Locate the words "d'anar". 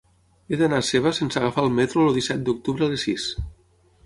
0.61-0.79